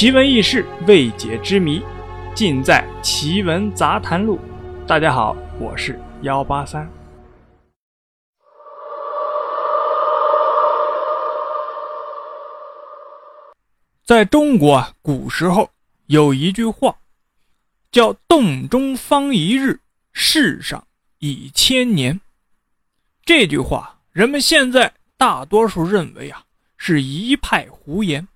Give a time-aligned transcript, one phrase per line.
[0.00, 1.82] 奇闻异事、未解之谜，
[2.34, 4.38] 尽在《奇闻杂谈录》。
[4.86, 6.90] 大家好，我是幺八三。
[14.02, 15.68] 在中国啊，古时候
[16.06, 16.96] 有一句话，
[17.92, 19.80] 叫“洞中方一日，
[20.14, 20.86] 世上
[21.18, 22.18] 已千年”。
[23.26, 26.44] 这句话，人们现在大多数认为啊，
[26.78, 28.26] 是一派胡言。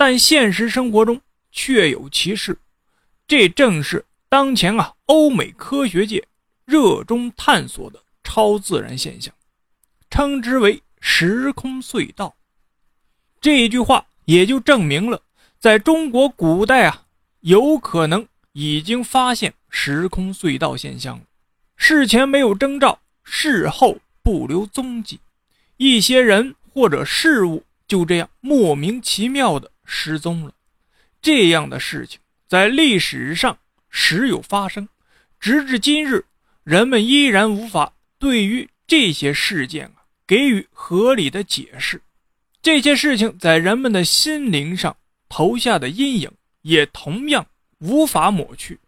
[0.00, 1.20] 但现实生活中
[1.52, 2.56] 确有其事，
[3.28, 6.26] 这正是当前啊欧美科学界
[6.64, 9.30] 热衷探索的超自然现象，
[10.08, 12.34] 称之为时空隧道。
[13.42, 15.20] 这句话也就证明了，
[15.58, 17.02] 在中国古代啊，
[17.40, 21.24] 有可能已经发现时空隧道现象了。
[21.76, 25.20] 事前没有征兆，事后不留踪迹，
[25.76, 29.70] 一些人或者事物就这样莫名其妙的。
[29.92, 30.54] 失踪了，
[31.20, 33.58] 这样的事情在历史上
[33.90, 34.88] 时有发生，
[35.40, 36.24] 直至今日，
[36.62, 42.00] 人们依然无法对于这些事件啊给予合理的解释。
[42.62, 44.96] 这些事情在人们的心灵上
[45.28, 46.30] 投下的阴影
[46.62, 47.44] 也同样
[47.80, 48.78] 无法抹去。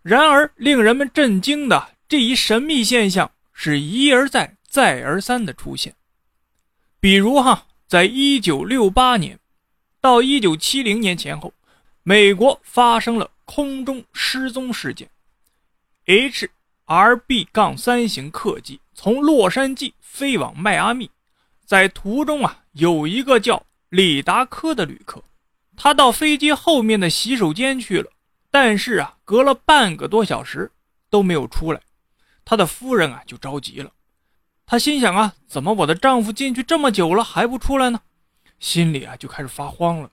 [0.00, 5.94] 然而，令人们震惊的这一神秘现象是一而再、再而三的出现。
[6.98, 9.38] 比如哈，在一九六八年。
[10.04, 11.54] 到一九七零年前后，
[12.02, 15.08] 美国发生了空中失踪事件。
[16.04, 17.48] H.R.B.
[17.50, 21.10] 杠三型客机从洛杉矶飞往迈阿密，
[21.64, 25.24] 在途中啊，有一个叫李达科的旅客，
[25.74, 28.10] 他到飞机后面的洗手间去了，
[28.50, 30.70] 但是啊，隔了半个多小时
[31.08, 31.80] 都没有出来，
[32.44, 33.90] 他的夫人啊就着急了，
[34.66, 38.02] 他心想啊，怎么我的丈夫进去这么久了还不出来呢？
[38.58, 40.10] 心里啊就开始发慌了，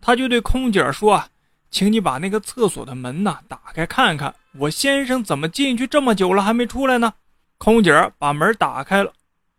[0.00, 1.28] 他就对空姐说：“啊，
[1.70, 7.14] 请你把那个厕所的门呐打开看看，我先生怎么进去这么久了还没出来呢？”
[7.58, 9.12] 空姐把门打开了，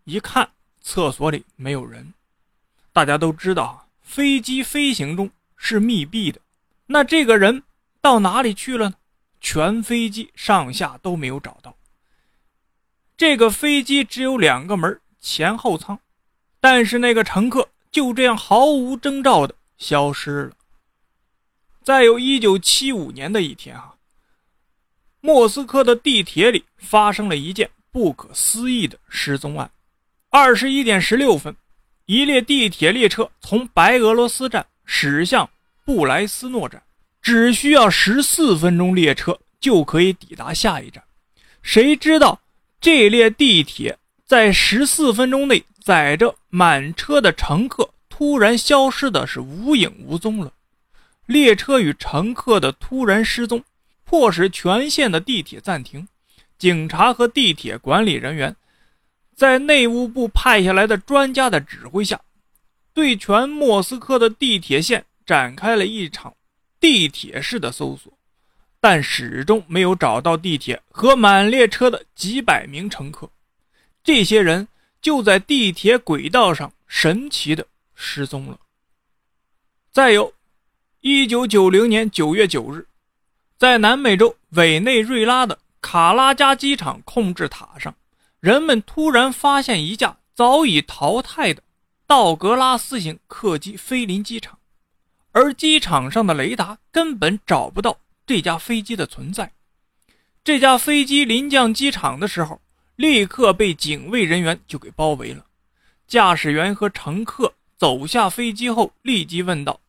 [0.05, 0.51] 一看
[0.81, 2.13] 厕所里没有人。
[2.93, 6.39] 大家都知道，飞机飞行中是密闭的，
[6.87, 7.63] 那这个人
[7.99, 8.95] 到哪里去了呢？
[9.41, 11.75] 全飞机上下都没有找到。
[13.17, 15.99] 这个飞机只有两个门，前后舱，
[16.61, 17.67] 但是那个乘客。
[17.91, 20.51] 就这样毫无征兆的消失了。
[21.83, 23.95] 再有一九七五年的一天啊，
[25.21, 29.71] 莫斯科的地铁里发生了一件不可思议的失踪案。
[30.29, 31.55] 二十一点十六分，
[32.05, 35.49] 一列地铁列车从白俄罗斯站驶向
[35.83, 36.83] 布莱斯诺站，
[37.21, 41.03] 只需要十四分钟，列车就可以抵达下一站。
[41.63, 42.39] 谁知道
[42.79, 43.97] 这列地铁
[44.29, 45.63] 在十四分钟内？
[45.83, 50.53] 载着满车的乘客突然消失的是无影无踪了，
[51.25, 53.63] 列车与乘客的突然失踪，
[54.03, 56.07] 迫使全线的地铁暂停。
[56.59, 58.55] 警察和地铁管理人员
[59.35, 62.21] 在内务部派下来的专家的指挥下，
[62.93, 66.35] 对全莫斯科的地铁线展开了一场
[66.79, 68.13] 地铁式的搜索，
[68.79, 73.27] 但始终没有找到地铁和满列车的几百名乘客。
[74.03, 74.67] 这些人。
[75.01, 77.65] 就在地铁轨道上神奇的
[77.95, 78.59] 失踪了。
[79.93, 80.33] 再有，
[80.99, 82.85] 一九九零年九月九日，
[83.57, 87.95] 在南美洲委内瑞拉的卡拉加机场控制塔上，
[88.41, 91.63] 人们突然发现一架早已淘汰的
[92.05, 94.59] 道格拉斯型客机飞临机场，
[95.31, 99.53] 而机场上的雷达根本找不到这架飞机的存在。
[100.43, 102.59] 这架飞机临降机场的时候。
[102.99, 105.45] 立刻被警卫人员就给包围了。
[106.05, 109.79] 驾驶员和乘客走下飞机后，立即问道：“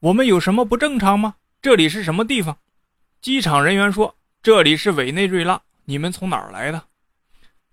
[0.00, 1.34] 我们有什么不正常吗？
[1.60, 2.56] 这里是什么地方？”
[3.20, 6.84] 机场人员说：“这里是委内瑞拉，你们从哪儿来的？”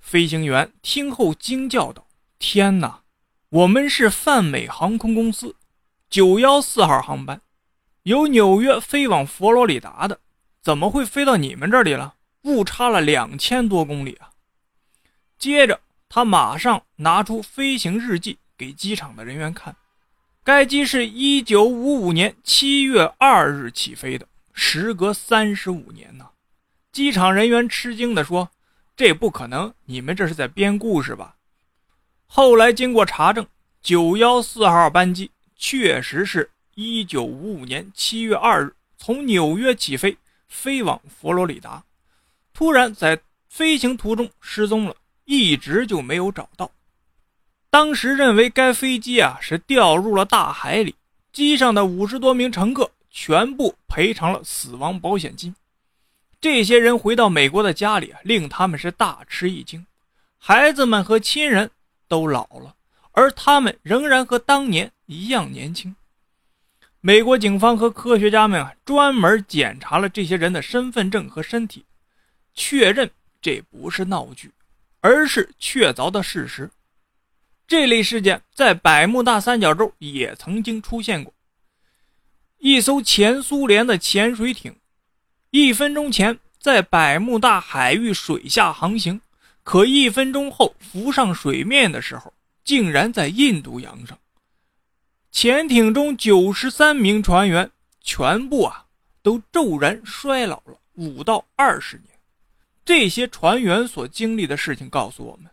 [0.02, 2.06] 飞行员听后惊叫道
[2.38, 3.04] ：“天哪，
[3.48, 5.56] 我们是泛美航空公司
[6.10, 7.40] 九幺四号航班，
[8.04, 10.20] 由纽约飞往佛罗里达的，
[10.62, 12.16] 怎么会飞到你们这里了？
[12.42, 14.28] 误差了两千多公里啊！”
[15.42, 19.76] 接着，他马上拿出飞行日记给机场的人员看。
[20.44, 26.30] 该机是一九五五年七月二日起飞的，时隔三十五年呢。
[26.92, 28.52] 机场人员吃惊地说
[28.96, 31.36] ：“这不可能，你们这是在编故事吧？”
[32.28, 33.48] 后来经过查证，
[33.82, 40.16] 九幺四号班机确实是一九五五年七月二日从纽约起飞，
[40.48, 41.84] 飞往佛罗里达，
[42.54, 44.96] 突然在飞行途中失踪了。
[45.26, 46.72] 一直就没有找到。
[47.70, 50.96] 当时认为该飞机啊是掉入了大海里，
[51.32, 55.56] 机上的五十多名乘客全部赔偿了死亡保险金。
[56.42, 59.86] 这些人回到美国的家里，令他们是大吃一惊。
[60.38, 61.70] 孩子们和亲人
[62.08, 62.76] 都老了，
[63.12, 65.96] 而他们仍然和当年一样年轻。
[67.00, 71.86] 美国警方和科学家们啊，专门检查了这些人的身份证和身体，
[72.54, 73.10] 确认
[73.42, 74.52] 这不是闹剧，
[75.02, 76.70] 而是确凿的事实。
[77.68, 81.34] 这类事件在百慕大三角洲也曾经出现过。
[82.60, 84.76] 一艘前苏联的潜水艇，
[85.50, 89.20] 一分钟前在百慕大海域水下航行，
[89.64, 92.34] 可一分钟后浮上水面的时候，
[92.64, 94.20] 竟然在印度洋上。
[95.32, 97.72] 潜艇中九十三名船员
[98.02, 98.86] 全部啊
[99.24, 102.11] 都骤然衰老了五到二十年。
[102.86, 105.52] 这些船员所经历的事情告诉我们，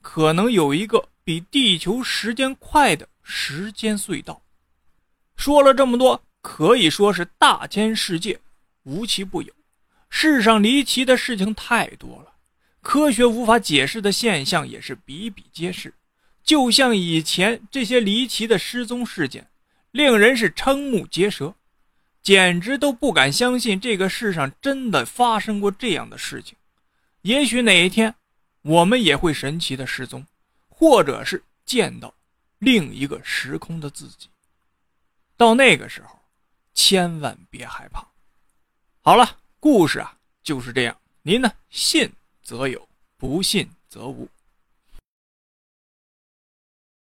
[0.00, 1.08] 可能有一个。
[1.26, 4.40] 比地球时间快的时间隧道。
[5.36, 8.38] 说了这么多，可以说是大千世界
[8.84, 9.52] 无奇不有。
[10.08, 12.34] 世上离奇的事情太多了，
[12.80, 15.92] 科学无法解释的现象也是比比皆是。
[16.44, 19.48] 就像以前这些离奇的失踪事件，
[19.90, 21.56] 令人是瞠目结舌，
[22.22, 26.56] 简直都不敢相信这个世上真的发生过这样的事情。
[27.26, 28.14] 也许哪一天，
[28.62, 30.24] 我们也会神奇的失踪。
[30.68, 32.14] 或者是见到
[32.58, 34.28] 另一个时空的自己，
[35.36, 36.20] 到那个时候，
[36.72, 38.06] 千万别害怕。
[39.00, 40.96] 好了，故事啊就是这样。
[41.22, 42.12] 您呢，信
[42.42, 42.86] 则有，
[43.16, 44.28] 不信则无。